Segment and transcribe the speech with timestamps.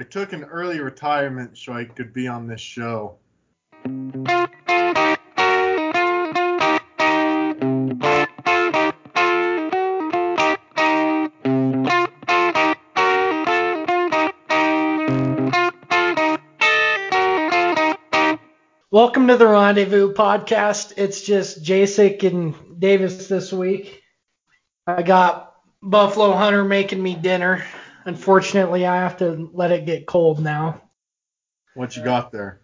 [0.00, 3.16] I took an early retirement so I could be on this show.
[18.92, 20.92] Welcome to the Rendezvous podcast.
[20.96, 24.00] It's just Jacek and Davis this week.
[24.86, 27.64] I got Buffalo Hunter making me dinner.
[28.04, 30.80] Unfortunately, I have to let it get cold now.
[31.74, 32.60] What you got there?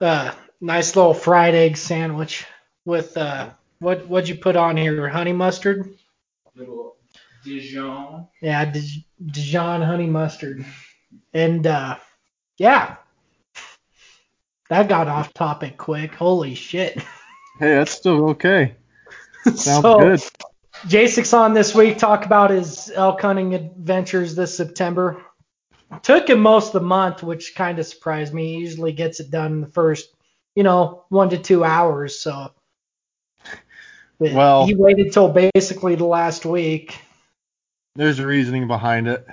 [0.00, 2.46] Uh, nice little fried egg sandwich
[2.84, 5.08] with uh, what what'd you put on here?
[5.08, 5.94] Honey mustard?
[6.54, 6.96] little
[7.44, 8.28] Dijon.
[8.40, 10.64] Yeah, Dij- Dijon honey mustard.
[11.34, 11.98] And uh,
[12.58, 12.96] yeah,
[14.68, 16.14] that got off topic quick.
[16.14, 16.98] Holy shit.
[17.58, 18.76] Hey, that's still okay.
[19.54, 20.22] Sounds So, good.
[20.86, 25.22] Jason's on this week talk about his elk hunting adventures this September.
[26.02, 28.54] Took him most of the month, which kind of surprised me.
[28.54, 30.08] He usually gets it done in the first,
[30.54, 32.18] you know, one to two hours.
[32.18, 32.52] So,
[34.18, 36.98] Well- he waited till basically the last week.
[37.94, 39.26] There's a reasoning behind it.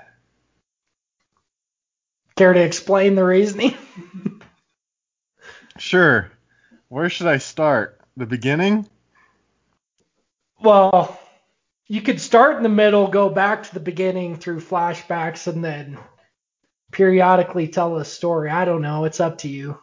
[2.36, 3.76] Care to explain the reasoning?
[5.78, 6.30] Sure.
[6.90, 8.02] Where should I start?
[8.18, 8.86] The beginning?
[10.62, 11.19] well,
[11.90, 15.98] you could start in the middle, go back to the beginning through flashbacks, and then
[16.92, 18.50] periodically tell a story.
[18.50, 19.06] I don't know.
[19.06, 19.78] It's up to you.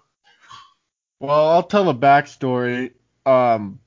[1.18, 2.92] Well, I'll tell the backstory.
[3.26, 3.80] Um,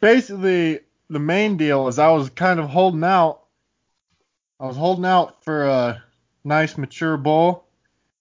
[0.00, 3.42] basically, the main deal is I was kind of holding out.
[4.58, 6.02] I was holding out for a
[6.44, 7.66] nice mature bull,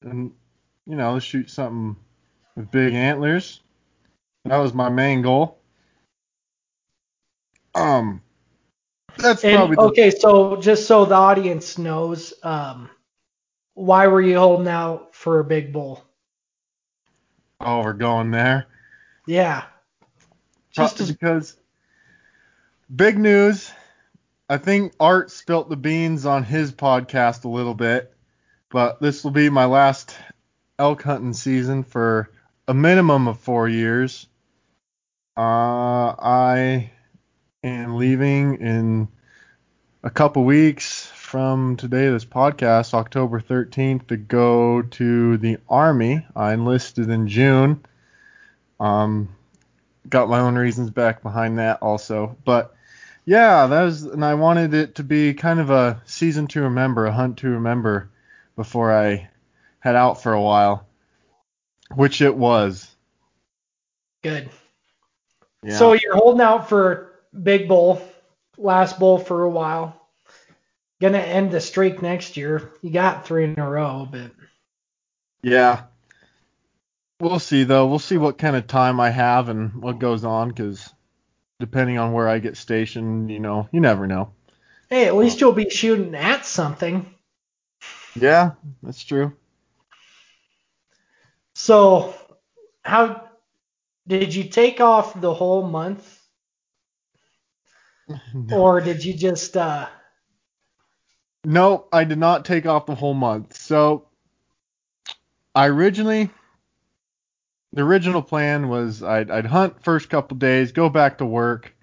[0.02, 0.34] and
[0.86, 1.96] you know, shoot something
[2.58, 3.62] with big antlers.
[4.44, 5.60] That was my main goal.
[7.76, 8.22] Um,
[9.18, 12.90] that's And, probably the, okay, so just so the audience knows, um,
[13.74, 16.04] why were you holding out for a big bull?
[17.62, 18.68] oh, we're going there.
[19.28, 19.64] Yeah.
[20.72, 21.58] Just Probably because
[22.94, 23.72] big news.
[24.50, 28.14] I think Art spilt the beans on his podcast a little bit,
[28.72, 30.16] but this will be my last
[30.80, 32.32] elk hunting season for
[32.68, 34.28] a minimum of four years.
[35.38, 36.92] Uh, I
[37.64, 39.08] am leaving in
[40.04, 46.26] a couple weeks from today, this podcast, October 13th, to go to the Army.
[46.36, 47.86] I enlisted in June.
[48.80, 49.30] Um,
[50.08, 52.38] got my own reasons back behind that also.
[52.46, 52.74] But
[53.26, 57.06] yeah, that was, and I wanted it to be kind of a season to remember,
[57.06, 58.10] a hunt to remember
[58.56, 59.30] before I
[59.80, 60.88] head out for a while,
[61.94, 62.90] which it was.
[64.24, 64.50] good.
[65.62, 65.78] Yeah.
[65.78, 68.02] So you're holding out for big bull,
[68.58, 69.96] last bull for a while.
[71.02, 72.72] Gonna end the streak next year.
[72.82, 74.32] You got three in a row, but
[75.42, 75.84] yeah.
[77.22, 77.88] We'll see though.
[77.88, 80.90] We'll see what kind of time I have and what goes on, because
[81.60, 84.32] depending on where I get stationed, you know, you never know.
[84.90, 87.06] hey, at least you'll be shooting at something.
[88.16, 88.52] Yeah,
[88.82, 89.34] that's true.
[91.54, 92.14] So,
[92.84, 93.30] how
[94.08, 96.19] did you take off the whole month,
[98.52, 99.88] or did you just uh?
[101.46, 103.56] Nope, I did not take off the whole month.
[103.56, 104.08] So
[105.56, 106.30] I originally
[107.74, 111.76] the original plan was I'd, I'd hunt first couple days, go back to work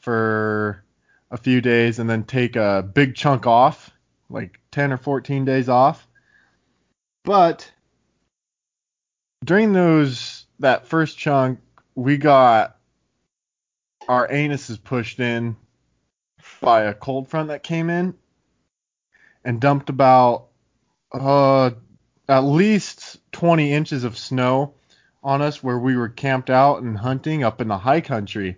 [0.00, 0.84] for
[1.30, 3.90] a few days, and then take a big chunk off,
[4.28, 6.06] like 10 or 14 days off.
[7.24, 7.70] But
[9.44, 11.60] during those that first chunk,
[11.94, 12.76] we got
[14.08, 15.56] our anuses pushed in
[16.62, 18.14] by a cold front that came in
[19.44, 20.46] and dumped about
[21.12, 21.70] uh
[22.28, 24.72] at least 20 inches of snow
[25.22, 28.56] on us where we were camped out and hunting up in the high country.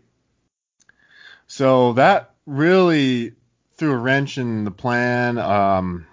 [1.47, 3.33] So that really
[3.77, 5.39] threw a wrench in the plan.
[5.39, 6.07] Um,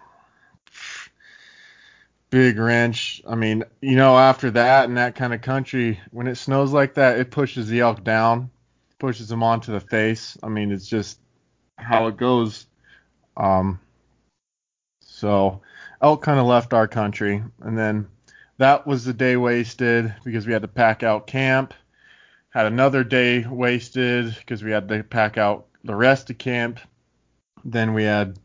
[2.29, 3.21] big wrench.
[3.27, 6.95] I mean, you know, after that in that kind of country, when it snows like
[6.95, 8.49] that, it pushes the elk down,
[8.99, 10.37] pushes them onto the face.
[10.41, 11.19] I mean, it's just
[11.77, 12.65] how it goes.
[13.37, 13.79] Um,
[15.01, 15.61] so
[16.01, 18.07] elk kind of left our country, and then
[18.57, 21.73] that was the day wasted because we had to pack out camp.
[22.49, 26.79] Had another day wasted because we had to pack out the rest of camp.
[27.63, 28.37] Then we had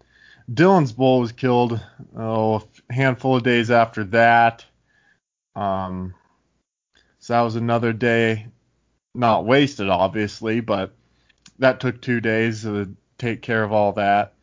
[0.50, 1.81] Dylan's bull was killed
[2.17, 4.64] oh, a handful of days after that.
[5.55, 6.14] Um,
[7.19, 8.46] so that was another day,
[9.14, 10.94] not wasted obviously, but
[11.58, 14.34] that took two days to take care of all that.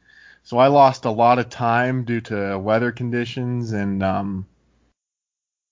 [0.43, 4.45] So I lost a lot of time due to weather conditions and um,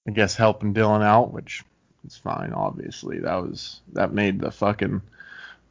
[0.07, 1.63] I guess helping Dylan out, which
[2.06, 2.53] is fine.
[2.53, 5.01] Obviously, that was that made the fucking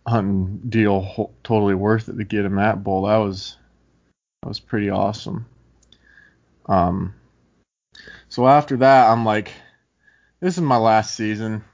[0.06, 3.02] hunting deal ho- totally worth it to get him that bull.
[3.02, 3.56] That was
[4.42, 5.46] that was pretty awesome.
[6.66, 7.14] Um,
[8.28, 9.52] so after that, I'm like,
[10.40, 11.64] this is my last season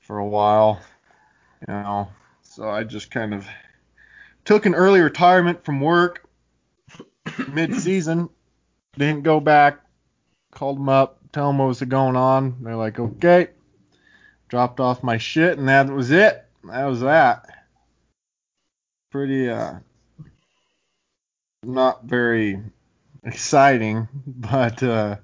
[0.00, 0.80] for a while,
[1.66, 2.08] you know.
[2.42, 3.46] So I just kind of
[4.44, 6.28] took an early retirement from work
[7.52, 8.28] mid-season.
[8.96, 9.80] Didn't go back.
[10.50, 12.56] Called them up, tell them what was going on.
[12.62, 13.48] They're like, okay.
[14.48, 16.44] Dropped off my shit, and that was it.
[16.64, 17.46] That was that.
[19.10, 19.74] Pretty uh,
[21.62, 22.60] not very
[23.24, 25.16] exciting, but uh,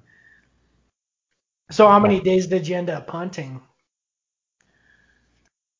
[1.70, 3.60] So how many days did you end up hunting?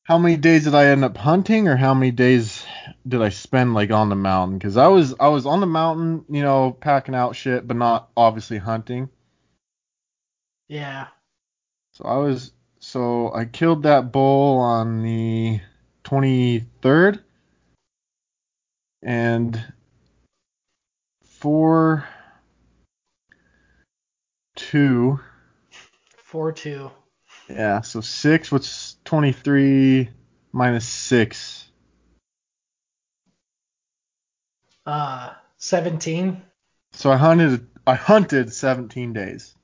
[0.09, 2.65] How many days did I end up hunting, or how many days
[3.07, 4.57] did I spend like on the mountain?
[4.57, 8.09] Because I was I was on the mountain, you know, packing out shit, but not
[8.17, 9.11] obviously hunting.
[10.67, 11.09] Yeah.
[11.93, 15.61] So I was so I killed that bull on the
[16.05, 17.21] 23rd,
[19.03, 19.63] and
[21.23, 22.09] four
[24.57, 25.21] two.
[26.25, 26.91] Four two.
[27.51, 28.51] Yeah, so six.
[28.51, 30.11] What's 23
[30.53, 31.71] minus six?
[34.85, 36.43] Uh, seventeen.
[36.93, 37.67] So I hunted.
[37.87, 39.55] I hunted 17 days.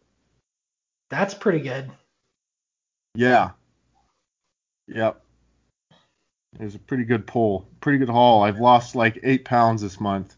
[1.11, 1.91] That's pretty good.
[3.15, 3.51] Yeah.
[4.89, 5.21] Yep.
[6.59, 7.69] It was a pretty good pull.
[7.83, 8.45] Pretty good haul.
[8.45, 10.35] I've lost like eight pounds this month.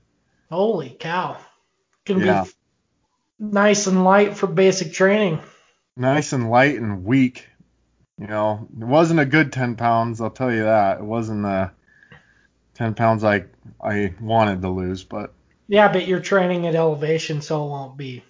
[0.50, 1.36] Holy cow.
[2.06, 2.42] Can Yeah.
[2.42, 2.50] be
[3.38, 5.38] nice and light for basic training.
[5.96, 7.48] Nice and light and weak.
[8.18, 10.20] You know, it wasn't a good 10 pounds.
[10.20, 10.98] I'll tell you that.
[10.98, 11.70] It wasn't the
[12.74, 13.44] 10 pounds I
[13.80, 15.34] I wanted to lose, but
[15.68, 18.24] Yeah, but you're training at elevation, so it won't be.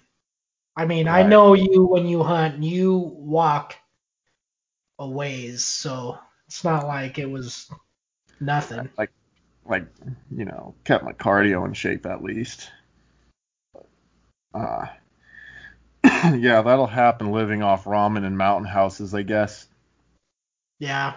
[0.75, 3.75] I mean, I know you when you hunt, you walk
[4.99, 7.69] a ways, so it's not like it was
[8.39, 8.89] nothing.
[9.65, 9.85] like
[10.35, 12.71] you know, kept my cardio in shape at least.
[14.53, 14.87] Uh,
[16.03, 19.67] yeah, that'll happen living off ramen and mountain houses, I guess.
[20.79, 21.13] Yeah.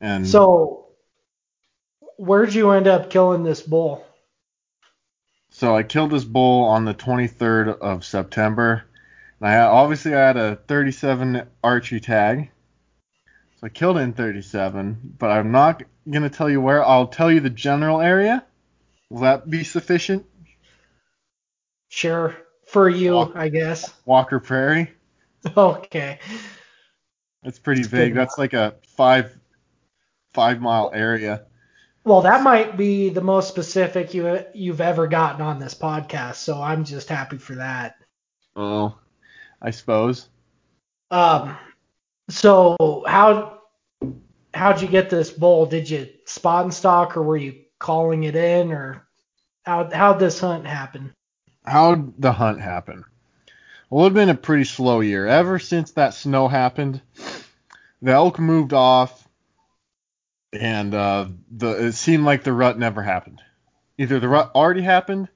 [0.00, 0.86] And So,
[2.16, 4.04] where'd you end up killing this bull?
[5.50, 8.84] So I killed this bull on the 23rd of September.
[9.40, 12.50] And I obviously I had a 37 archery tag.
[13.60, 16.84] So I killed it in 37, but I'm not gonna tell you where.
[16.84, 18.44] I'll tell you the general area.
[19.10, 20.26] Will that be sufficient?
[21.88, 22.34] Sure.
[22.66, 23.92] For you, Walk- I guess.
[24.04, 24.90] Walker Prairie.
[25.56, 26.18] Okay.
[27.44, 28.14] That's pretty vague.
[28.14, 29.38] That's like a five
[30.32, 31.44] five mile area.
[32.04, 36.60] Well, that might be the most specific you you've ever gotten on this podcast, so
[36.60, 37.96] I'm just happy for that.
[38.56, 38.98] Oh,
[39.60, 40.28] I suppose.
[41.10, 41.56] Um,
[42.28, 43.60] so how
[44.54, 45.66] how'd you get this bull?
[45.66, 49.06] Did you spot and stock, or were you calling it in, or
[49.64, 51.12] how how'd this hunt happen?
[51.64, 53.04] How'd the hunt happen?
[53.88, 55.26] Well, it's been a pretty slow year.
[55.26, 57.00] Ever since that snow happened,
[58.04, 59.26] the elk moved off,
[60.52, 63.40] and uh, the it seemed like the rut never happened.
[63.96, 65.28] Either the rut already happened,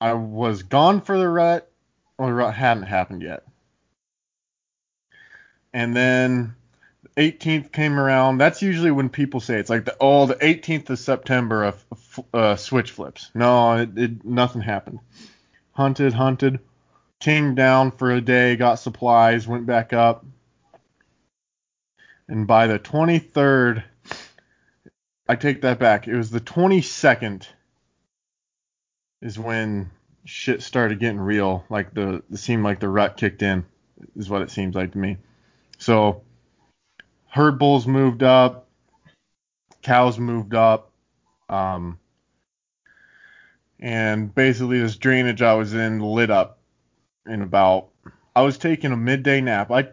[0.00, 1.70] I was gone for the rut,
[2.18, 3.44] or the rut hadn't happened yet.
[5.72, 6.56] And then
[7.02, 8.38] the 18th came around.
[8.38, 12.56] That's usually when people say it's like the oh the 18th of September of uh,
[12.56, 13.30] switch flips.
[13.32, 14.98] No, it, it nothing happened.
[15.70, 16.58] Hunted, hunted,
[17.20, 20.24] came down for a day, got supplies, went back up,
[22.28, 23.82] and by the 23rd,
[25.28, 26.06] I take that back.
[26.06, 27.46] It was the 22nd
[29.20, 29.90] is when
[30.24, 31.64] shit started getting real.
[31.70, 33.64] Like the it seemed like the rut kicked in,
[34.16, 35.16] is what it seems like to me.
[35.78, 36.22] So
[37.30, 38.68] herd bulls moved up,
[39.82, 40.92] cows moved up,
[41.48, 41.98] um,
[43.80, 46.58] and basically this drainage I was in lit up
[47.26, 47.88] in about.
[48.36, 49.70] I was taking a midday nap.
[49.70, 49.88] I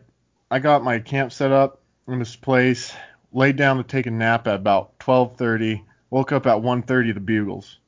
[0.52, 2.94] I got my camp set up in this place,
[3.32, 5.84] laid down to take a nap at about 12:30.
[6.10, 7.80] Woke up at 1:30 the bugles.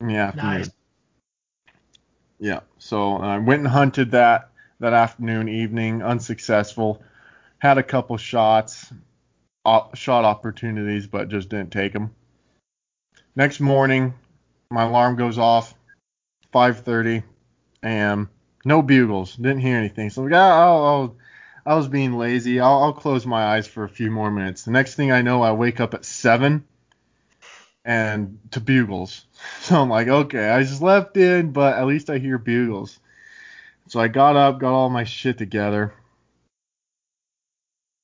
[0.00, 0.50] In the afternoon.
[0.52, 0.70] Nice.
[2.38, 2.60] Yeah.
[2.78, 4.50] So I went and hunted that
[4.80, 7.02] that afternoon, evening, unsuccessful.
[7.58, 8.92] Had a couple shots,
[9.64, 12.14] op- shot opportunities, but just didn't take them.
[13.34, 14.14] Next morning,
[14.70, 15.74] my alarm goes off,
[16.52, 17.22] 5:30
[17.82, 18.30] a.m.
[18.64, 19.36] No bugles.
[19.36, 20.10] Didn't hear anything.
[20.10, 21.16] So I'm like, ah, I'll, I'll,
[21.66, 22.60] I was being lazy.
[22.60, 24.62] I'll, I'll close my eyes for a few more minutes.
[24.62, 26.64] The next thing I know, I wake up at seven
[27.84, 29.26] and to bugles.
[29.62, 32.98] So I'm like, okay, I just left in, but at least I hear bugles.
[33.88, 35.92] So I got up, got all my shit together.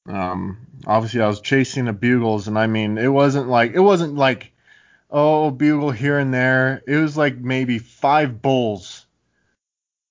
[0.08, 4.16] Um, obviously I was chasing the bugles, and I mean it wasn't like it wasn't
[4.16, 4.52] like
[5.10, 6.82] oh bugle here and there.
[6.86, 9.06] It was like maybe five bulls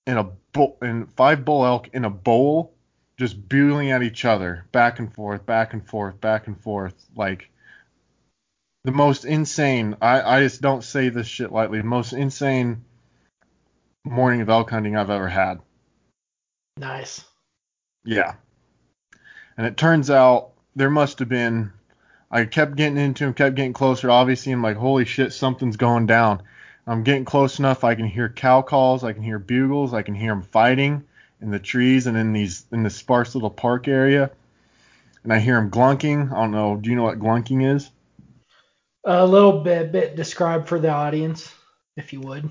[0.08, 2.74] in a bull and five bull elk in a bowl,
[3.22, 7.52] just bugling at each other, back and forth, back and forth, back and forth, like
[8.84, 9.96] the most insane.
[10.02, 11.78] I I just don't say this shit lightly.
[11.78, 12.84] The most insane
[14.04, 15.60] morning of elk hunting I've ever had.
[16.78, 17.24] Nice.
[18.04, 18.34] Yeah.
[19.56, 21.74] And it turns out there must have been.
[22.32, 24.10] I kept getting into him, kept getting closer.
[24.10, 26.42] Obviously, I'm like, holy shit, something's going down.
[26.88, 27.84] I'm getting close enough.
[27.84, 29.04] I can hear cow calls.
[29.04, 29.94] I can hear bugles.
[29.94, 31.04] I can hear them fighting
[31.42, 34.32] in the trees and in these in this sparse little park area.
[35.24, 36.32] And I hear them glunking.
[36.32, 36.78] I don't know.
[36.78, 37.92] Do you know what glunking is?
[39.04, 41.52] A little bit, bit describe for the audience,
[41.98, 42.50] if you would.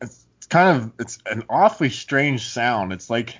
[0.00, 2.92] It's, it's kind of it's an awfully strange sound.
[2.92, 3.36] It's like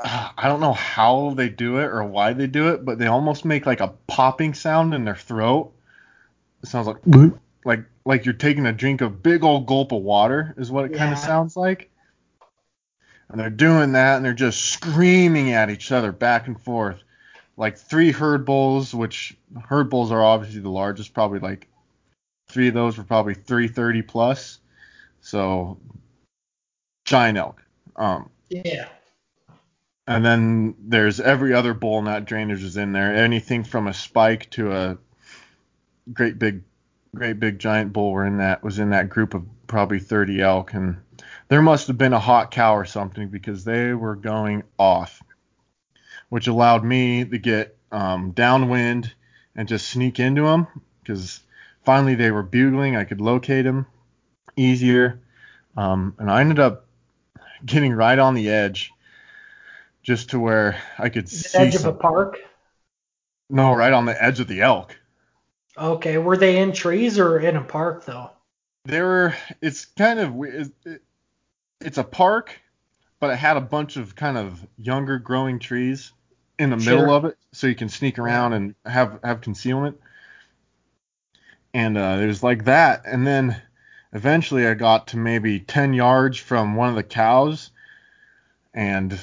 [0.00, 3.06] uh, I don't know how they do it or why they do it, but they
[3.06, 5.72] almost make like a popping sound in their throat.
[6.62, 6.98] It sounds like
[7.64, 10.94] like like you're taking a drink of big old gulp of water is what it
[10.94, 11.90] kind of sounds like.
[13.30, 17.02] And they're doing that and they're just screaming at each other back and forth.
[17.56, 21.68] Like three herd bulls, which herd bulls are obviously the largest, probably like
[22.48, 24.60] three of those were probably 330 plus.
[25.20, 25.78] So
[27.04, 27.62] giant elk.
[27.96, 28.88] Um, Yeah.
[30.06, 33.14] and then there's every other bull that drainage is in there.
[33.14, 34.98] Anything from a spike to a
[36.12, 36.62] great big,
[37.14, 40.72] great big giant bull were in that was in that group of probably 30 elk,
[40.72, 40.96] and
[41.48, 45.22] there must have been a hot cow or something because they were going off,
[46.28, 49.12] which allowed me to get um, downwind
[49.56, 50.66] and just sneak into them
[51.02, 51.40] because
[51.84, 52.96] finally they were bugling.
[52.96, 53.86] I could locate them
[54.56, 55.20] easier,
[55.76, 56.86] um, and I ended up
[57.64, 58.92] getting right on the edge
[60.02, 62.38] just to where I could The see edge of a park.
[63.50, 64.96] no right on the edge of the elk.
[65.76, 66.18] Okay.
[66.18, 68.30] Were they in trees or in a park though?
[68.84, 71.02] There were it's kind of it,
[71.80, 72.60] it's a park,
[73.20, 76.12] but it had a bunch of kind of younger growing trees
[76.58, 76.96] in the Sure.
[76.98, 80.00] middle of it, so you can sneak around and have have concealment.
[81.74, 83.60] And uh, was like that, and then
[84.12, 87.70] eventually I got to maybe 10 yards from one of the cows,
[88.74, 89.18] and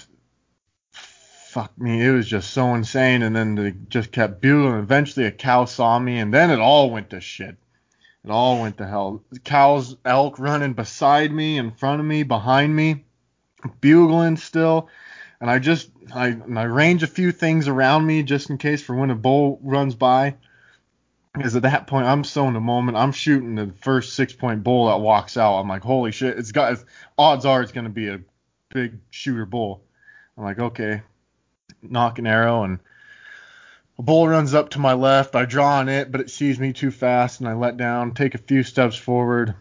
[0.91, 3.23] fuck me, it was just so insane.
[3.23, 4.75] And then they just kept bugling.
[4.75, 7.57] Eventually, a cow saw me, and then it all went to shit.
[8.25, 9.23] It all went to hell.
[9.43, 13.05] Cows, elk running beside me, in front of me, behind me,
[13.81, 14.89] bugling still.
[15.39, 18.81] And I just I, and I range a few things around me just in case
[18.81, 20.37] for when a bull runs by.
[21.35, 22.97] Because at that point I'm so in the moment.
[22.97, 25.59] I'm shooting the first six point bull that walks out.
[25.59, 26.39] I'm like, holy shit!
[26.39, 26.83] It's got
[27.19, 28.21] odds are it's gonna be a
[28.73, 29.83] big shooter bull.
[30.35, 31.03] I'm like, okay,
[31.83, 32.79] nock an arrow and
[33.97, 35.35] a bull runs up to my left.
[35.35, 38.35] I draw on it, but it sees me too fast, and I let down, take
[38.35, 39.55] a few steps forward,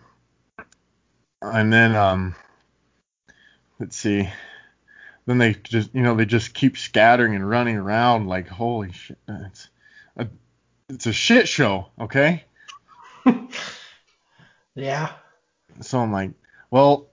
[1.41, 2.35] and then um,
[3.79, 4.29] let's see.
[5.27, 9.19] Then they just, you know, they just keep scattering and running around like holy shit.
[9.27, 9.71] It's
[10.17, 10.29] a,
[10.89, 12.45] it's a shit show, okay?
[14.75, 15.13] Yeah.
[15.81, 16.33] So I'm like,
[16.71, 17.11] well,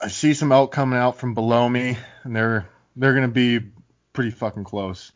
[0.00, 3.60] I see some elk coming out from below me, and they're they're gonna be
[4.12, 5.12] pretty fucking close.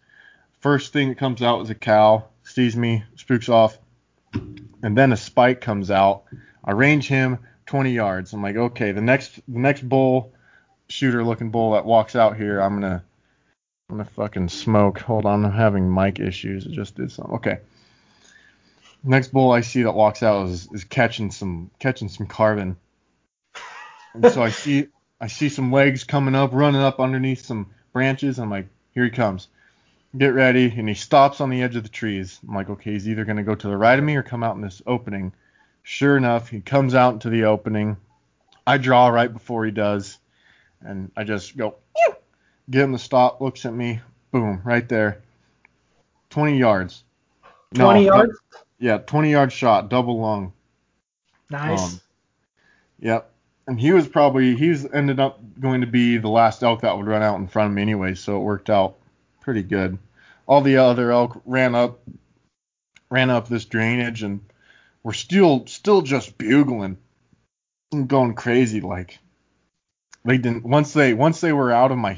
[0.61, 3.79] First thing that comes out is a cow, sees me, spooks off,
[4.35, 6.25] and then a spike comes out.
[6.65, 8.33] I range him 20 yards.
[8.33, 10.33] I'm like, okay, the next the next bull,
[10.89, 13.03] shooter looking bull that walks out here, I'm gonna
[13.89, 15.01] I'm gonna fucking smoke.
[15.01, 16.67] Hold on, I'm having mic issues.
[16.67, 17.35] It just did something.
[17.37, 17.59] Okay.
[19.05, 22.77] Next bull I see that walks out is, is catching some catching some carbon.
[24.15, 24.89] And so I see
[25.21, 28.39] I see some legs coming up, running up underneath some branches.
[28.39, 29.49] I'm like, here he comes.
[30.17, 30.73] Get ready.
[30.77, 32.39] And he stops on the edge of the trees.
[32.47, 34.57] I'm like, okay, he's either gonna go to the right of me or come out
[34.57, 35.33] in this opening.
[35.83, 37.97] Sure enough, he comes out into the opening.
[38.67, 40.19] I draw right before he does,
[40.81, 42.15] and I just go, "Ew."
[42.71, 45.23] get him to stop, looks at me, boom, right there.
[46.31, 47.03] 20 yards.
[47.75, 48.39] 20 no, yards.
[48.79, 50.53] yeah, 20 yard shot, double lung.
[51.51, 51.95] Nice.
[51.95, 52.01] Um,
[53.01, 53.32] Yep.
[53.67, 57.07] And he was probably he's ended up going to be the last elk that would
[57.07, 58.97] run out in front of me anyway, so it worked out
[59.41, 59.99] pretty good.
[60.47, 62.01] All the other elk ran up
[63.11, 64.41] ran up this drainage and
[65.03, 66.97] were still still just bugling
[67.93, 69.19] and going crazy like
[70.25, 72.17] they didn't once they once they were out of my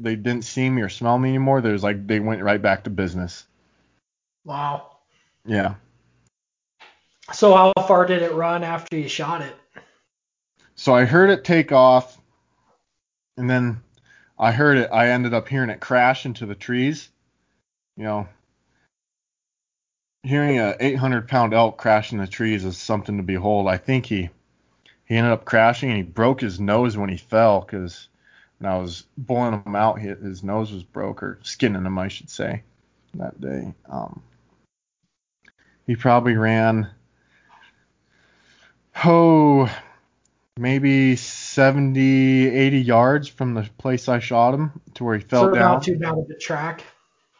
[0.00, 1.60] they didn't see me or smell me anymore.
[1.60, 3.44] There's like they went right back to business.
[4.44, 4.88] wow.
[5.44, 5.74] Yeah.
[7.32, 9.54] So how far did it run after you shot it?
[10.82, 12.18] So I heard it take off,
[13.36, 13.80] and then
[14.36, 14.90] I heard it.
[14.92, 17.08] I ended up hearing it crash into the trees.
[17.96, 18.28] You know,
[20.24, 23.68] hearing a 800 pound elk crash in the trees is something to behold.
[23.68, 24.28] I think he
[25.04, 28.08] he ended up crashing and he broke his nose when he fell because
[28.58, 32.28] when I was boiling him out, his nose was broke or skinning him, I should
[32.28, 32.64] say,
[33.14, 33.72] that day.
[33.88, 34.20] Um,
[35.86, 36.90] he probably ran
[39.04, 39.70] oh
[40.58, 45.54] maybe 70 80 yards from the place i shot him to where he fell so
[45.54, 45.72] down.
[45.74, 46.84] not too bad of a track.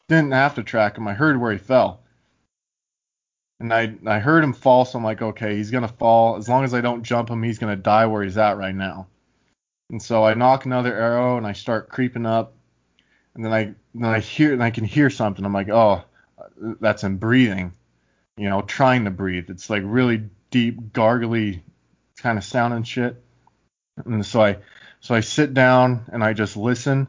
[0.09, 1.07] didn't have to track him.
[1.07, 2.03] I heard where he fell.
[3.61, 6.37] And i i heard him fall so i'm like okay he's gonna fall.
[6.37, 9.09] As long as i don't jump him he's gonna die where he's at right now.
[9.91, 12.55] And so i nock another arrow and i start creeping up.
[13.35, 15.45] And then i then i hear and i can hear something.
[15.45, 16.03] I'm like oh
[16.81, 17.73] that's him breathing
[18.39, 19.51] you know trying to breathe.
[19.51, 21.63] It's like really deep gargly
[22.23, 23.21] kind of sound and shit.
[24.05, 24.59] And so I
[25.01, 27.09] so I sit down and I just listen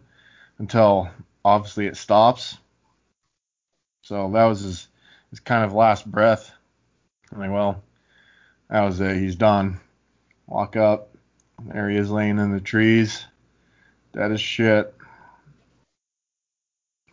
[0.58, 1.10] until
[1.46, 2.58] obviously it stops.
[4.02, 4.88] So that was his
[5.30, 6.52] his kind of last breath.
[7.32, 7.84] I'm like, well,
[8.70, 9.18] that was it.
[9.18, 9.80] He's done.
[10.48, 11.16] Walk up.
[11.64, 13.24] There he is laying in the trees.
[14.14, 14.94] Dead as shit.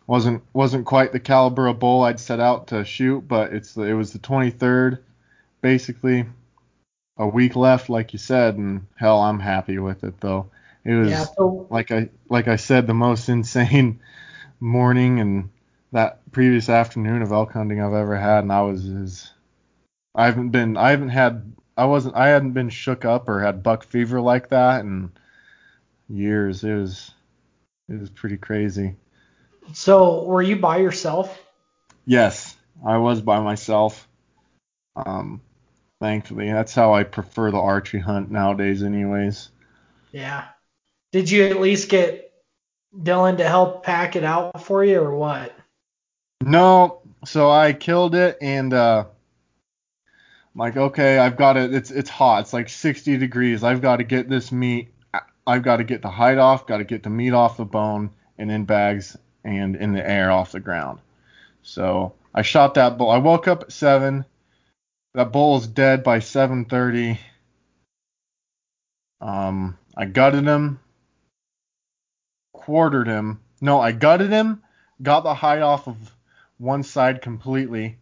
[0.07, 3.93] Wasn't wasn't quite the caliber of bull I'd set out to shoot, but it's it
[3.93, 4.99] was the 23rd,
[5.61, 6.25] basically
[7.21, 10.49] a week left, like you said, and hell, I'm happy with it though.
[10.83, 14.01] It was Yeah, so like I like I said, the most insane
[14.59, 15.49] morning and
[15.91, 19.29] that previous afternoon of elk hunting I've ever had, and I was as
[20.15, 23.61] I haven't been I haven't had I wasn't I hadn't been shook up or had
[23.61, 25.11] buck fever like that in
[26.09, 26.63] years.
[26.63, 27.11] It was
[27.87, 28.95] it was pretty crazy.
[29.73, 31.39] so were you by yourself?
[32.03, 34.07] Yes, I was by myself.
[34.95, 35.41] Um,
[36.01, 39.49] thankfully, that's how I prefer the archery hunt nowadays, anyways.
[40.11, 40.45] Yeah.
[41.13, 42.33] Did you at least get
[42.97, 45.53] Dylan to help pack it out for you or what?
[46.41, 49.05] No, so I killed it and uh
[50.53, 51.73] I'm like, okay, I've got it.
[51.73, 52.41] It's it's hot.
[52.41, 53.63] It's like 60 degrees.
[53.63, 54.89] I've got to get this meat.
[55.47, 56.67] I've got to get the hide off.
[56.67, 60.29] Got to get the meat off the bone and in bags and in the air
[60.29, 60.99] off the ground.
[61.61, 63.09] So I shot that bull.
[63.09, 64.25] I woke up at seven.
[65.13, 67.19] That bull is dead by 7:30.
[69.19, 70.79] Um, I gutted him,
[72.53, 73.41] quartered him.
[73.59, 74.63] No, I gutted him,
[75.01, 76.15] got the hide off of
[76.57, 77.97] one side completely,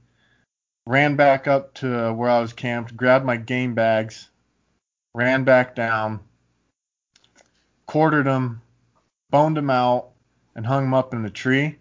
[0.86, 4.30] ran back up to where I was camped, grabbed my game bags,
[5.16, 6.20] ran back down,
[7.88, 8.62] quartered him,
[9.32, 10.12] boned him out,
[10.56, 11.80] and hung him up in the tree.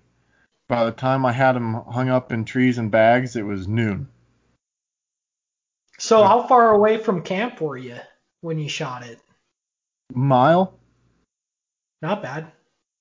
[0.68, 4.08] By the time I had him hung up in trees and bags, it was noon.
[5.98, 7.96] So how far away from camp were you
[8.40, 9.18] when you shot it?
[10.14, 10.78] Mile?
[12.00, 12.52] Not bad.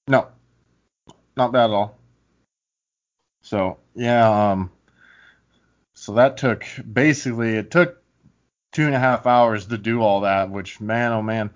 [0.08, 0.28] No,
[1.36, 1.98] not bad at all.
[3.44, 4.72] So yeah, um,
[5.94, 8.02] so that took basically it took
[8.72, 11.52] two and a half hours to do all that, which man oh man,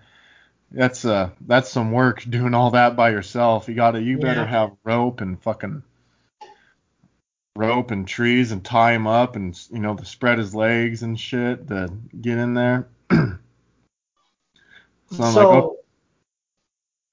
[0.71, 3.67] that's uh that's some work doing all that by yourself.
[3.67, 5.81] You gotta you better have rope and fucking
[7.55, 11.19] rope and trees and tie him up and you know to spread his legs and
[11.19, 12.87] shit to get in there.
[13.11, 13.37] so
[15.09, 15.75] so like, okay.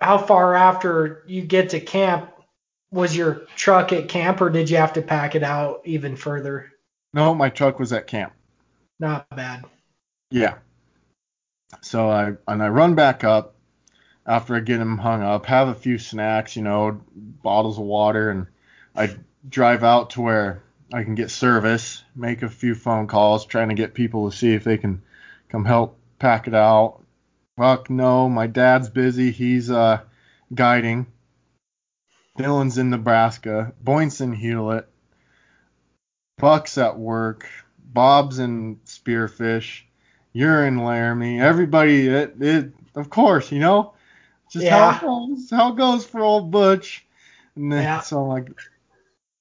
[0.01, 2.31] how far after you get to camp
[2.91, 6.73] was your truck at camp or did you have to pack it out even further?
[7.13, 8.33] no, my truck was at camp.
[9.01, 9.65] Not bad.
[10.31, 10.59] Yeah.
[11.81, 13.55] So I and I run back up
[14.27, 18.31] after I get him hung up, have a few snacks, you know, bottles of water,
[18.31, 18.47] and
[18.95, 23.69] I drive out to where I can get service, make a few phone calls, trying
[23.69, 25.03] to get people to see if they can
[25.49, 27.03] come help pack it out.
[27.57, 29.31] Fuck no, my dad's busy.
[29.31, 30.01] He's uh
[30.55, 31.07] guiding.
[32.39, 33.73] Dylan's in Nebraska.
[33.83, 34.85] Boyne's in Hulett.
[36.39, 37.47] Buck's at work.
[37.93, 39.83] Bob's in Spearfish.
[40.33, 41.41] You're in Laramie.
[41.41, 43.95] Everybody, it, it of course, you know,
[44.53, 44.93] just Yeah.
[44.93, 45.51] how it goes.
[45.51, 47.05] How it goes for old Butch.
[47.57, 48.01] And then, Yeah.
[48.01, 48.51] so I'm like,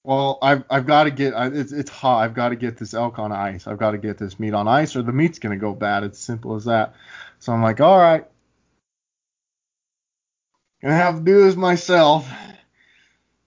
[0.08, 1.34] well, I've I've got to get.
[1.36, 2.24] It's it's hot.
[2.24, 3.68] I've got to get this elk on ice.
[3.68, 6.06] I've got to get this meat on ice, or the meat's gonna go bad.
[6.06, 6.96] It's simple as that.
[7.40, 8.26] So I'm like, all right,
[10.82, 12.32] gonna have to do this myself.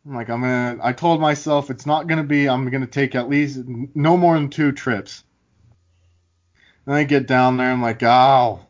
[0.04, 0.78] I'm like, I'm gonna.
[0.82, 2.46] I told myself it's not gonna be.
[2.46, 3.62] I'm gonna take at least
[3.94, 5.24] no more than two trips.
[6.84, 7.72] Then I get down there.
[7.72, 8.60] I'm like, oh,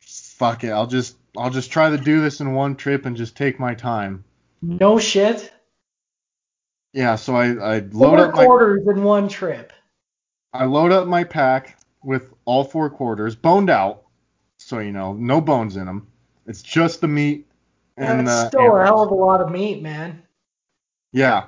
[0.00, 0.70] fuck it.
[0.70, 3.74] I'll just I'll just try to do this in one trip and just take my
[3.74, 4.24] time.
[4.62, 5.52] No shit.
[6.94, 7.16] Yeah.
[7.16, 9.72] So I I load Four up my quarters in one trip.
[10.54, 14.04] I load up my pack with all four quarters, boned out.
[14.58, 16.06] so you know, no bones in them.
[16.46, 17.46] It's just the meat
[17.96, 18.86] and That's the still a antlers.
[18.88, 20.22] hell of a lot of meat, man.
[21.12, 21.44] Yeah,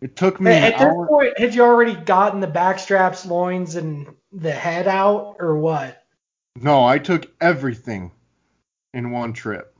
[0.00, 1.06] it took me At an this hour.
[1.06, 6.02] point, had you already gotten the backstraps, loins, and the head out, or what?
[6.56, 8.10] No, I took everything
[8.94, 9.71] in one trip.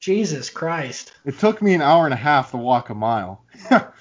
[0.00, 1.12] Jesus Christ.
[1.24, 3.44] It took me an hour and a half to walk a mile.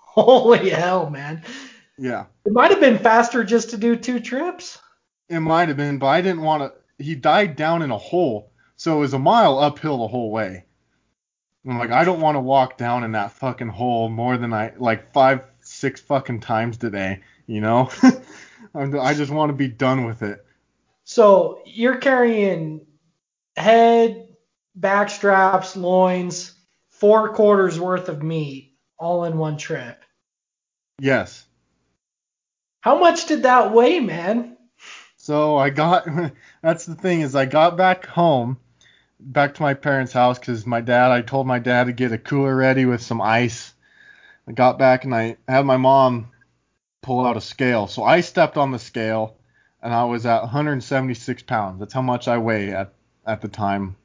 [0.00, 1.42] Holy hell, man.
[1.98, 4.78] yeah, It might have been faster just to do two trips.
[5.28, 7.04] it might have been, but I didn't want to.
[7.04, 10.64] He died down in a hole, so it was a mile uphill the whole way.
[11.66, 14.74] I'm like, I don't want to walk down in that fucking hole more than I
[14.76, 17.20] like five, six fucking times today.
[17.46, 17.90] You know,
[18.74, 20.44] I just want to be done with it.
[21.02, 22.86] So you're carrying
[23.56, 24.28] head,
[24.78, 26.52] backstraps, loins,
[26.90, 30.02] four quarters worth of meat all in one trip.
[30.98, 31.44] Yes.
[32.80, 34.56] How much did that weigh, man?
[35.16, 36.06] So I got
[36.62, 38.58] that's the thing is I got back home,
[39.18, 42.18] back to my parents' house because my dad I told my dad to get a
[42.18, 43.72] cooler ready with some ice.
[44.46, 46.30] I got back and I had my mom
[47.02, 47.86] pull out a scale.
[47.86, 49.36] So I stepped on the scale
[49.82, 51.80] and I was at 176 pounds.
[51.80, 52.92] That's how much I weigh at
[53.26, 53.96] at the time.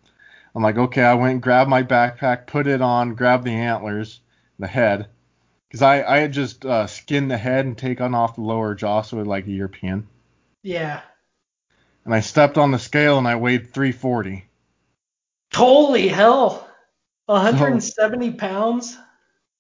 [0.56, 4.22] I'm like, okay, I went and grabbed my backpack, put it on, grabbed the antlers,
[4.58, 5.08] the head,
[5.68, 9.02] because I I had just uh, skinned the head and taken off the lower jaw,
[9.02, 10.08] so it like a European
[10.64, 11.02] Yeah.
[12.06, 14.46] and I stepped on the scale and I weighed 340.
[15.54, 16.68] Holy hell.
[17.28, 18.96] 170 pounds?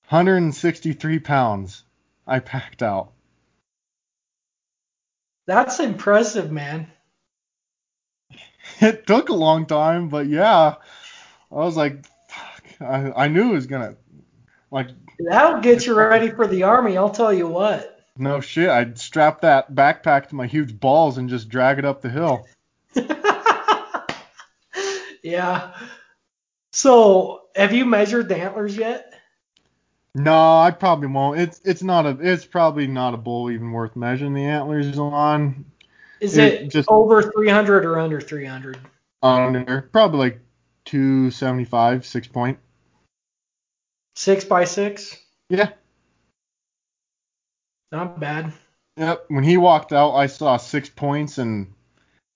[0.10, 1.84] 163 pounds
[2.26, 3.12] I packed out.
[5.46, 6.92] That's impressive, man.
[8.82, 10.76] It took a long time, but yeah,
[11.52, 13.96] I was like, fuck, I, I knew it was gonna,
[14.72, 14.88] like,
[15.20, 18.00] That'll get you ready for the army, I'll tell you what.
[18.18, 18.70] no shit.
[18.70, 22.48] I'd strap that backpack to my huge balls and just drag it up the hill.
[25.24, 25.74] yeah.
[26.72, 29.14] So, have you measured the antlers yet?
[30.16, 31.40] No, I probably won't.
[31.40, 35.66] It's it's not a it's probably not a bull even worth measuring the antlers on.
[36.22, 38.78] Is It it, just- over 300 or under 300?
[39.22, 40.40] Under probably like
[40.86, 42.58] 275, six point.
[44.16, 45.18] Six by six?
[45.50, 45.70] Yeah.
[47.92, 48.54] Not bad.
[48.98, 49.26] Yep.
[49.30, 51.74] When he walked out, I saw six points, and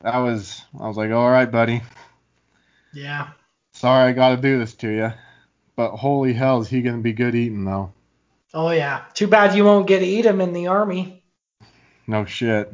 [0.01, 1.81] that was I was like, all right, buddy.
[2.93, 3.29] Yeah.
[3.73, 5.13] Sorry, I got to do this to you.
[5.75, 7.91] But holy hell, is he gonna be good eating though?
[8.53, 9.05] Oh yeah.
[9.13, 11.23] Too bad you won't get to eat him in the army.
[12.07, 12.73] No shit.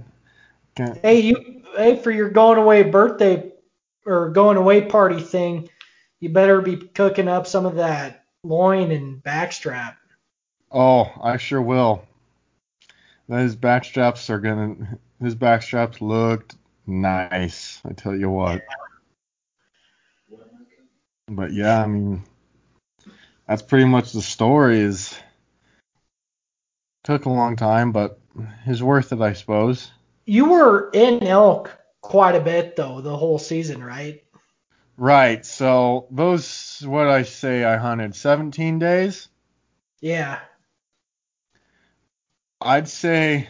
[1.01, 1.63] Hey, you.
[1.75, 3.51] Hey, for your going away birthday
[4.05, 5.69] or going away party thing,
[6.19, 9.97] you better be cooking up some of that loin and backstrap.
[10.71, 12.05] oh, I sure will.
[13.27, 14.97] His backstraps are gonna.
[15.21, 16.55] His backstraps looked
[16.87, 17.81] nice.
[17.85, 18.63] I tell you what.
[21.27, 22.23] But yeah, I mean,
[23.47, 24.79] that's pretty much the story.
[24.79, 25.15] Is
[27.03, 28.19] took a long time, but
[28.65, 29.91] is worth it, I suppose.
[30.29, 34.23] You were in elk quite a bit though, the whole season, right?
[34.95, 35.43] Right.
[35.43, 39.27] So those, what I say, I hunted 17 days.
[40.01, 40.39] Yeah.
[42.61, 43.49] I'd say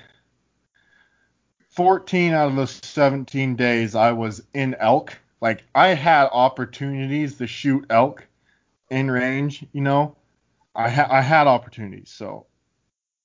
[1.72, 5.20] 14 out of those 17 days I was in elk.
[5.42, 8.26] Like I had opportunities to shoot elk
[8.90, 10.16] in range, you know.
[10.74, 12.46] I ha- I had opportunities, so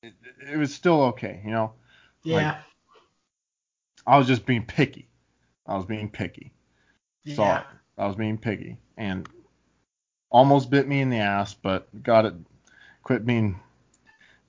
[0.03, 0.15] it,
[0.53, 1.75] it was still okay, you know.
[2.25, 2.59] Yeah.
[4.07, 5.09] I was just being picky.
[5.67, 6.53] I was being picky.
[7.25, 7.35] yeah.
[7.37, 7.63] Sorry.
[7.97, 9.29] I was being picky and
[10.31, 12.35] almost bit me in the ass, but got it.
[13.03, 13.61] Quit being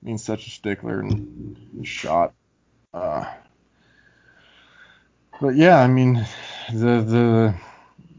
[0.02, 2.32] being such a stickler and shot.
[2.92, 3.24] Uh,
[5.40, 6.26] but yeah, I mean,
[6.72, 7.54] the the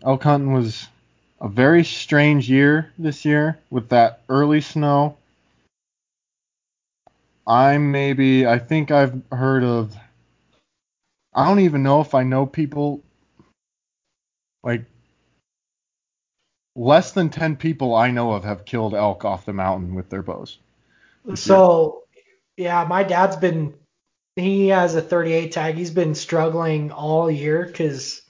[0.04, 0.88] elk hunting was
[1.42, 5.18] a very strange year this year with that early snow.
[7.46, 9.96] I'm maybe I think I've heard of
[11.38, 13.04] I don't even know if I know people
[14.64, 14.86] like
[16.76, 20.24] less than 10 people I know of have killed elk off the mountain with their
[20.24, 20.58] bows.
[21.36, 22.04] So,
[22.58, 23.76] yeah, my dad's been,
[24.36, 25.76] he has a 38 tag.
[25.76, 28.24] He's been struggling all year because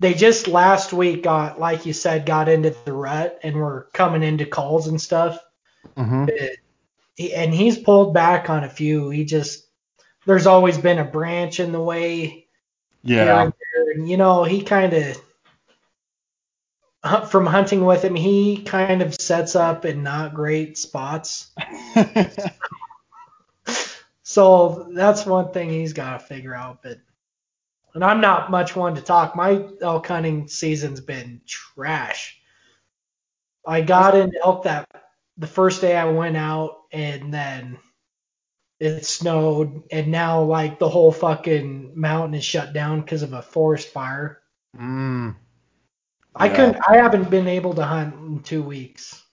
[0.00, 4.24] they just last week got, like you said, got into the rut and were coming
[4.24, 5.38] into calls and stuff.
[5.96, 6.30] Mm-hmm.
[6.30, 6.58] It-
[7.34, 9.10] and he's pulled back on a few.
[9.10, 9.67] He just,
[10.28, 12.46] there's always been a branch in the way
[13.02, 13.42] Yeah.
[13.42, 13.52] and.
[13.94, 14.92] And, you know, he kind
[17.02, 21.50] of, from hunting with him, he kind of sets up in not great spots.
[24.22, 26.82] So that's one thing he's got to figure out.
[26.82, 26.98] But
[27.94, 29.34] And I'm not much one to talk.
[29.34, 32.38] My elk hunting season's been trash.
[33.66, 34.86] I got in elk that
[35.38, 37.78] the first day I went out, and then
[38.80, 43.42] it snowed, and now like the whole fucking mountain is shut down because of a
[43.42, 44.40] forest fire.
[44.76, 45.34] Mm.
[46.34, 46.56] I Yeah.
[46.56, 46.78] couldn't.
[46.88, 49.24] I haven't been able to hunt in two weeks.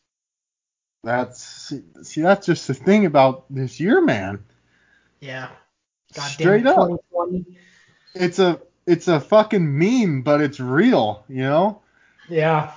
[1.03, 4.43] That's see, see, that's just the thing about this year, man.
[5.19, 5.49] Yeah.
[6.15, 6.99] God Straight damn it, up.
[8.15, 11.81] It's a it's a fucking meme, but it's real, you know?
[12.29, 12.71] Yeah.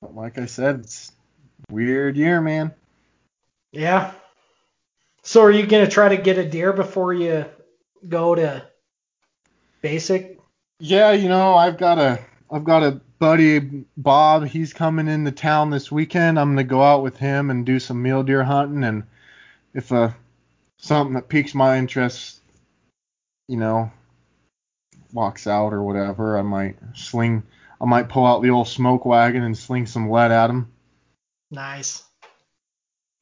[0.00, 1.12] But like I said, it's
[1.70, 2.72] weird year, man.
[3.72, 4.12] Yeah.
[5.22, 7.46] So are you gonna try to get a deer before you
[8.08, 8.66] go to
[9.80, 10.38] basic?
[10.78, 12.18] Yeah, you know, I've got a
[12.50, 16.38] I've got a buddy Bob, he's coming into town this weekend.
[16.38, 19.04] I'm gonna go out with him and do some mule deer hunting and
[19.74, 20.10] if uh
[20.78, 22.40] something that piques my interest,
[23.48, 23.90] you know,
[25.12, 27.44] walks out or whatever, I might sling
[27.80, 30.72] I might pull out the old smoke wagon and sling some lead at him.
[31.50, 32.04] Nice.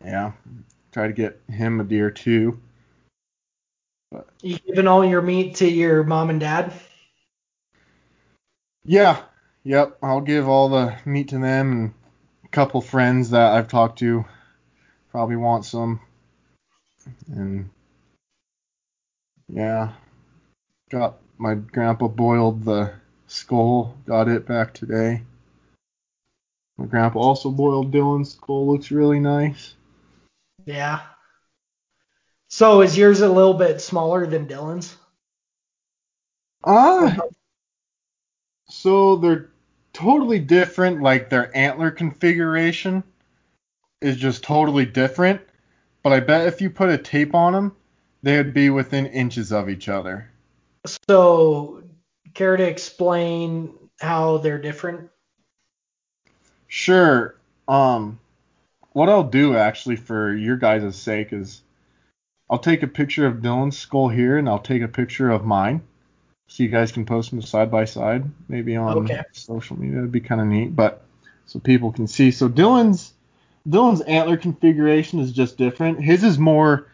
[0.05, 0.33] Yeah.
[0.93, 2.61] Try to get him a deer too.
[4.43, 6.73] You giving all your meat to your mom and dad?
[8.85, 9.23] Yeah.
[9.65, 9.99] Yep.
[10.03, 11.95] I'll give all the meat to them and
[12.45, 14.25] a couple friends that I've talked to
[15.11, 16.01] probably want some.
[17.29, 17.71] And
[19.49, 19.93] yeah.
[20.91, 22.93] Got my grandpa boiled the
[23.29, 25.23] skull, got it back today.
[26.77, 29.75] My grandpa also boiled Dylan's skull, looks really nice.
[30.67, 31.01] Yeah.
[32.49, 34.97] So is yours a little bit smaller than Dylan's?
[36.65, 37.17] Ah,
[38.69, 39.51] so they're
[39.93, 41.01] totally different.
[41.01, 43.03] Like their antler configuration
[44.01, 45.41] is just totally different.
[46.03, 47.77] But I bet if you put a tape on them,
[48.23, 50.31] they would be within inches of each other.
[51.09, 51.83] So
[52.35, 55.11] care to explain how they're different?
[56.69, 57.37] Sure.
[57.69, 58.19] Um,
[58.93, 61.63] what I'll do actually for your guys' sake is
[62.49, 65.83] I'll take a picture of Dylan's skull here and I'll take a picture of mine.
[66.49, 69.23] So you guys can post them side by side, maybe on Okay.
[69.33, 69.99] social media.
[69.99, 71.05] It'd be kind of neat, but
[71.47, 72.31] so people can see.
[72.33, 73.13] So Dylan's
[73.69, 76.03] Dylan's antler configuration is just different.
[76.03, 76.87] His is more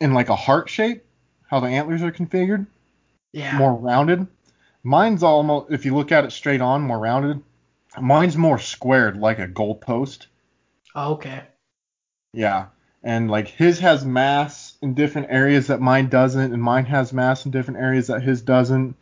[0.00, 1.04] in like a heart shape,
[1.48, 2.66] how the antlers are configured,
[3.32, 3.56] Yeah.
[3.58, 4.26] more rounded.
[4.82, 7.40] Mine's almost, if you look at it straight on, more rounded.
[8.00, 10.26] Mine's more squared, like a goalpost.
[10.94, 11.42] Oh, okay.
[12.32, 12.66] Yeah.
[13.02, 17.44] And like his has mass in different areas that mine doesn't, and mine has mass
[17.44, 18.96] in different areas that his doesn't.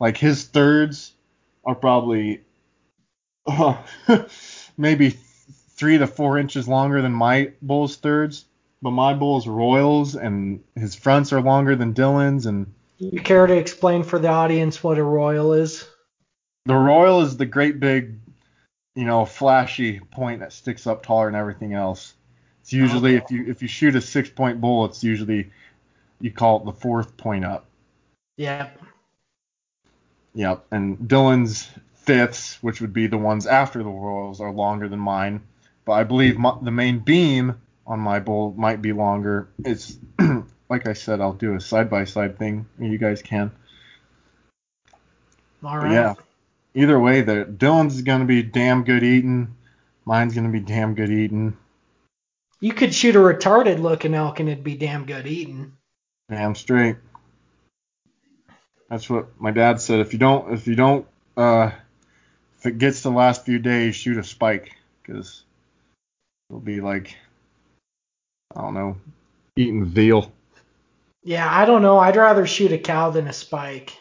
[0.00, 1.12] Like his thirds
[1.64, 2.40] are probably
[4.78, 8.46] maybe three to four inches longer than my bull's thirds,
[8.80, 12.46] but my bull's royals and his fronts are longer than Dylan's.
[12.46, 15.86] And You care to explain for the audience what a royal is?
[16.66, 18.18] the royal is the great big,
[18.94, 22.14] you know, flashy point that sticks up taller than everything else.
[22.62, 25.50] It's usually if you if you shoot a six point bull, it's usually
[26.20, 27.66] you call it the fourth point up.
[28.36, 28.70] Yeah.
[30.34, 30.66] Yep.
[30.70, 35.42] And Dylan's fifths, which would be the ones after the royals, are longer than mine.
[35.84, 39.48] But I believe my, the main beam on my bull might be longer.
[39.64, 39.98] It's
[40.68, 42.66] like I said, I'll do a side by side thing.
[42.78, 43.50] You guys can.
[45.62, 45.82] All right.
[45.82, 46.14] But yeah.
[46.74, 49.54] Either way, the Dylan's is gonna be damn good eating.
[50.04, 51.56] Mine's gonna be damn good eating.
[52.60, 55.72] You could shoot a retarded looking elk and it'd be damn good eating.
[56.28, 56.96] Damn straight.
[58.88, 60.00] That's what my dad said.
[60.00, 61.06] If you don't, if you don't,
[61.36, 61.70] uh,
[62.58, 65.42] if it gets the last few days, shoot a spike, because
[66.48, 67.16] it'll be like,
[68.54, 68.96] I don't know,
[69.56, 70.32] eating veal.
[71.22, 71.98] Yeah, I don't know.
[71.98, 73.96] I'd rather shoot a cow than a spike.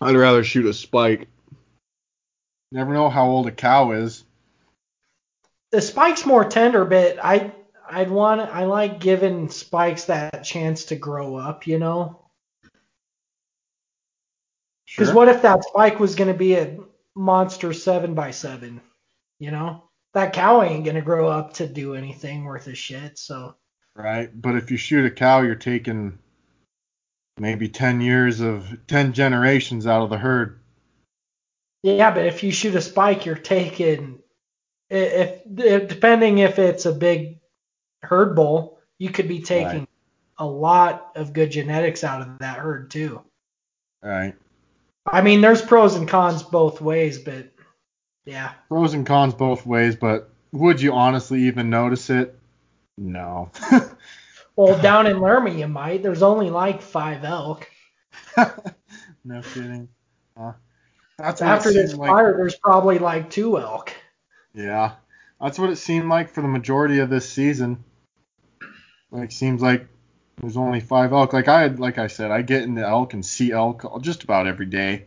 [0.00, 1.28] I'd rather shoot a spike.
[2.72, 4.24] Never know how old a cow is.
[5.72, 7.52] The spike's more tender, but I
[7.88, 12.24] I'd want I like giving spikes that chance to grow up, you know?
[14.86, 15.14] Because Sure.
[15.14, 16.78] what if that spike was going to be a
[17.14, 18.80] monster seven by seven?
[19.38, 19.84] You know,
[20.14, 23.18] that cow ain't going to grow up to do anything worth a shit.
[23.18, 23.56] So
[23.94, 24.30] Right.
[24.40, 26.18] But if you shoot a cow, you're taking
[27.40, 30.60] maybe 10 years of 10 generations out of the herd.
[31.82, 34.18] yeah, but if you shoot a spike, you're taking
[34.90, 37.38] if, if depending if it's a big
[38.02, 39.88] herd bull, you could be taking Right.
[40.38, 43.22] a lot of good genetics out of that herd too.
[44.02, 44.34] Right.
[45.06, 47.50] I mean, there's pros and cons both ways, but
[48.26, 48.52] yeah.
[48.68, 52.36] Pros and cons both ways, but would you honestly even notice it?
[52.98, 53.50] No.
[54.60, 56.02] Well, down in Laramie, you might.
[56.02, 57.66] There's only like five elk.
[59.24, 59.88] no kidding.
[60.36, 60.52] Uh,
[61.16, 62.10] that's After this like.
[62.10, 63.94] fire, there's probably like two elk.
[64.52, 64.92] Yeah,
[65.40, 67.82] that's what it seemed like for the majority of this season.
[69.10, 69.88] Like seems like
[70.36, 71.32] there's only five elk.
[71.32, 74.66] Like I like I said, I get into elk and see elk just about every
[74.66, 75.06] day.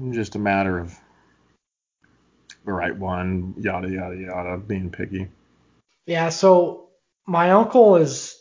[0.00, 0.98] It's just a matter of
[2.64, 5.28] the right one, yada yada yada, being picky.
[6.06, 6.85] Yeah, so
[7.26, 8.36] my uncle is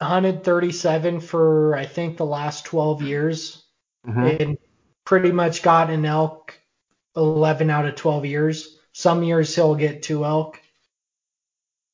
[0.00, 3.64] 137 for I think the last 12 years
[4.06, 4.40] Mhm.
[4.40, 4.58] and
[5.04, 6.58] pretty much got an elk
[7.16, 8.78] 11 out of 12 years.
[8.92, 10.60] Some years he'll get two elk.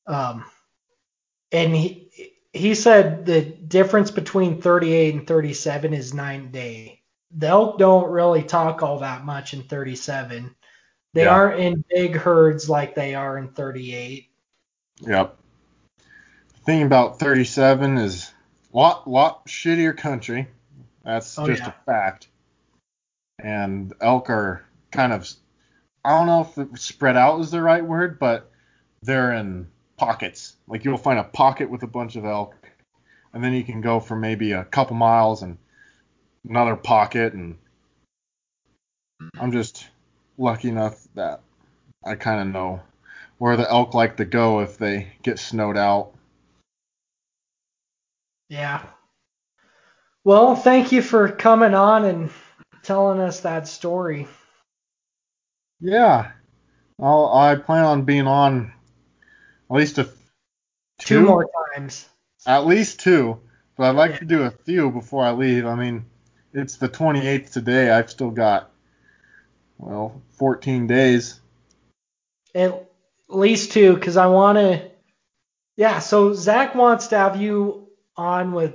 [0.07, 0.45] Um,
[1.51, 2.09] and he
[2.53, 7.01] he said the difference between 38 and 37 is nine day.
[7.31, 10.53] The elk don't really talk all that much in 37.
[11.13, 11.33] They Yeah.
[11.33, 14.31] aren't in big herds like they are in 38.
[14.99, 15.37] Yep.
[16.63, 18.31] Thing about 37 is
[18.73, 20.47] lot lot shittier country.
[21.03, 21.69] That's Oh, just yeah.
[21.69, 22.27] a fact.
[23.39, 25.27] And elk are kind of
[26.05, 28.51] I don't know if spread out is the right word, but
[29.01, 30.55] they're in pockets.
[30.67, 32.55] Like you'll find a pocket with a bunch of elk,
[33.33, 35.57] and then you can go for maybe a couple miles and
[36.47, 37.57] another pocket and
[39.39, 39.87] I'm just
[40.37, 41.41] lucky enough that
[42.03, 42.81] I kind of know
[43.37, 46.13] where the elk like to go if they get snowed out.
[48.51, 48.81] Yeah.
[50.25, 52.29] Well, thank you for coming on and
[52.83, 54.27] telling us that story.
[55.79, 56.31] Yeah.
[57.01, 58.73] I'll, I plan on being on
[59.69, 60.09] at least a
[60.99, 62.09] Two, more times.
[62.45, 63.39] At least two.
[63.77, 64.19] But I'd like Yeah.
[64.19, 65.65] to do a few before I leave.
[65.65, 66.05] I mean,
[66.53, 67.89] it's the 28th today.
[67.89, 68.69] I've still got,
[69.77, 71.39] well, 14 days.
[72.53, 72.85] At
[73.29, 74.91] least two, because I want to.
[75.77, 77.87] Yeah, so Zach wants to have you
[78.21, 78.73] on with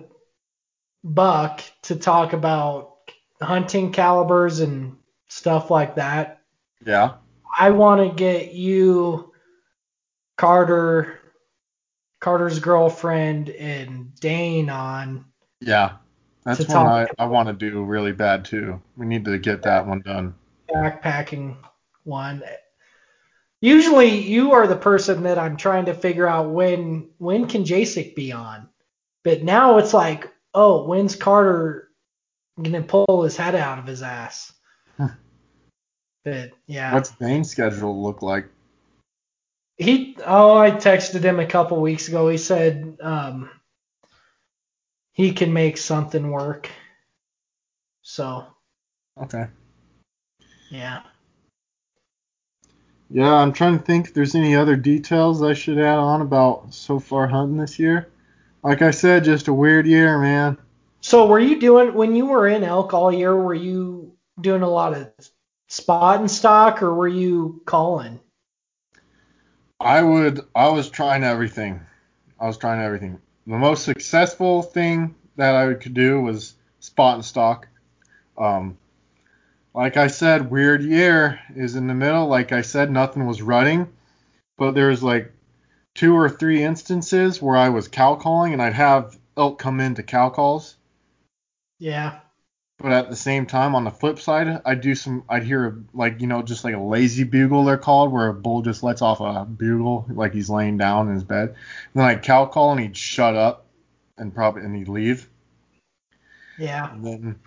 [1.04, 2.96] Buck to talk about
[3.40, 4.96] hunting calibers and
[5.28, 6.42] stuff like that.
[6.84, 7.14] Yeah.
[7.58, 9.32] I want to get you,
[10.36, 11.20] Carter,
[12.20, 15.24] Carter's girlfriend, and Dane on.
[15.60, 15.92] Yeah.
[16.44, 18.80] That's one I, I want to do really bad too.
[18.96, 20.34] We need to get that one done.
[20.72, 21.56] backpacking
[22.04, 22.42] one.
[23.60, 28.14] Usually you are the person that I'm trying to figure out when when can Jacek
[28.14, 28.68] be on.
[29.26, 31.88] But now it's like, oh, when's Carter
[32.62, 34.52] gonna pull his head out of his ass?
[34.96, 35.08] Huh.
[36.24, 36.94] but yeah.
[36.94, 38.46] What's Dane's schedule look like?
[39.78, 42.28] he oh I texted him a couple weeks ago.
[42.28, 43.50] He said um
[45.10, 46.70] he can make something work.
[48.02, 48.46] So
[49.20, 49.46] Okay.
[50.70, 51.02] yeah.
[53.10, 56.72] Yeah, I'm trying to think if there's any other details I should add on about
[56.72, 58.06] so far hunting this year.
[58.66, 60.58] Like I said, just a weird year, man.
[61.00, 63.36] So were you doing when you were in elk all year?
[63.36, 65.08] Were you doing a lot of
[65.68, 68.18] spot and stalk, or were you calling?
[69.78, 71.80] I would I was trying everything.
[72.40, 73.20] I was trying everything.
[73.46, 77.68] The most successful thing that I could do was spot and stalk.
[78.36, 78.78] Um,
[79.74, 82.26] like I said, weird year is in the middle.
[82.26, 83.86] Like I said, nothing was running,
[84.58, 85.32] but there was like
[85.96, 90.04] two or three instances where I was cow calling and I'd have elk come into
[90.04, 90.76] cow calls.
[91.78, 92.20] Yeah,
[92.78, 95.24] But at the same time, on the flip side, I'd do some.
[95.28, 98.34] I'd hear a, like you know just like a lazy bugle they're called, where a
[98.34, 101.50] bull just lets off a bugle like he's laying down in his bed.
[101.50, 101.56] And
[101.94, 103.66] then I'd cow call and he'd shut up
[104.18, 105.28] and probably and he'd leave.
[106.56, 107.40] yeah, And then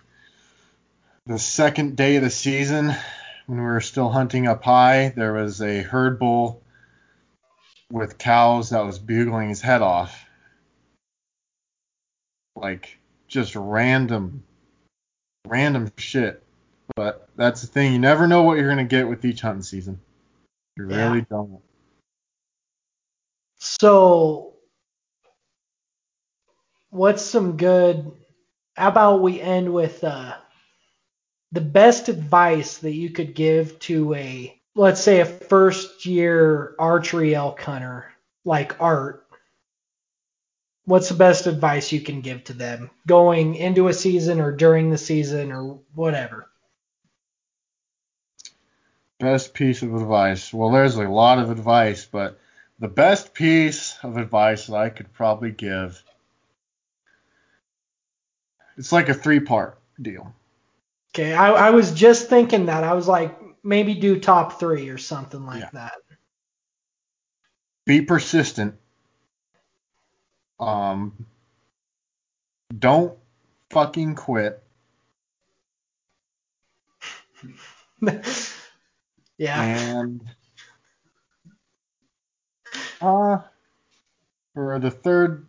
[1.26, 2.94] the second day of the season,
[3.48, 6.62] when we were still hunting up high, there was a herd bull
[7.92, 10.26] with cows that was bugling his head off.
[12.56, 12.98] Like
[13.28, 14.44] just random,
[15.48, 16.44] random shit.
[16.96, 17.94] But that's the thing.
[17.94, 20.00] You never know what you're going to get with each hunting season.
[20.76, 21.10] You Yeah.
[21.10, 21.62] really don't.
[23.58, 24.56] So,
[26.90, 28.12] what's some good?
[28.76, 30.38] How about we end with uh,
[31.52, 37.36] the best advice that you could give to a, let's say, a first year archery
[37.36, 38.12] elk hunter
[38.46, 39.26] like Art?
[40.86, 44.90] What's the best advice you can give to them going into a season or during
[44.90, 46.50] the season or whatever?
[49.20, 50.54] Best piece of advice.
[50.54, 52.40] Well, there's a lot of advice, but
[52.80, 56.02] the best piece of advice that I could probably give
[58.80, 60.34] it's like a three part deal.
[61.14, 62.86] Okay, I, I was just thinking that.
[62.86, 65.70] I was like, maybe do top three or something like Yeah.
[65.74, 65.94] that.
[67.86, 68.76] Be persistent.
[70.60, 71.26] Um,
[72.78, 73.18] don't
[73.70, 74.64] fucking quit.
[79.38, 79.62] yeah.
[79.62, 80.22] And
[83.02, 83.40] uh,
[84.54, 85.48] for the third,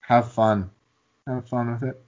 [0.00, 0.70] have fun.
[1.26, 2.03] Have fun with it.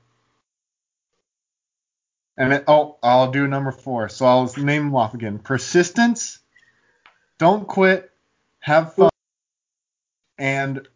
[2.37, 4.09] And it, oh, I'll do number four.
[4.09, 5.39] So I'll name them off again.
[5.39, 6.39] Persistence.
[7.39, 8.11] Don't quit.
[8.61, 9.11] Have fun.
[10.39, 10.87] And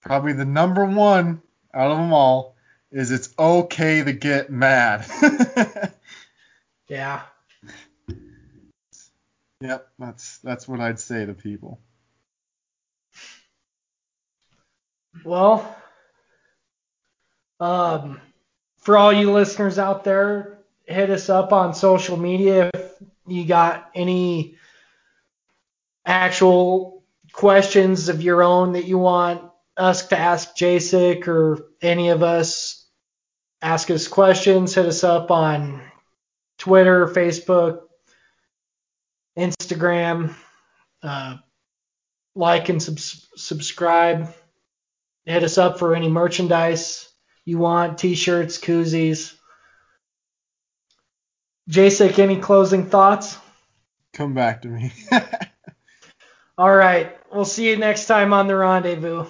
[0.00, 2.56] probably the number one out of them all
[2.90, 5.06] is it's okay to get mad.
[6.92, 7.22] Yeah.
[9.62, 11.80] Yep, that's that's what I'd say to people.
[15.24, 15.74] Well,
[17.60, 18.20] um,
[18.82, 22.92] for all you listeners out there, hit us up on social media if
[23.26, 24.56] you got any
[26.04, 29.42] actual questions of your own that you want
[29.76, 32.84] us to ask Jacek or any of us.
[33.62, 34.74] Ask us questions.
[34.74, 35.80] Hit us up on
[36.58, 37.82] Twitter, Facebook,
[39.38, 40.34] Instagram.
[41.04, 41.36] Uh,
[42.34, 44.34] like and subs- subscribe.
[45.24, 47.11] Hit us up for any merchandise
[47.44, 49.34] you want, t-shirts, koozies.
[51.70, 53.38] Jacek, any closing thoughts?
[54.12, 54.92] Come back to me.
[56.58, 57.16] All right.
[57.32, 59.26] We'll see you next time on the rendezvous.